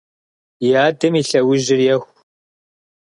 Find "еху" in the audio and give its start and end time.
1.93-2.09